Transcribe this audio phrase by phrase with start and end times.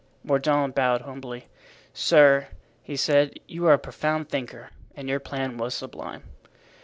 [0.23, 1.45] Mordaunt bowed humbly.
[1.93, 2.47] "Sir,"
[2.81, 6.23] he said, "you are a profound thinker and your plan was sublime."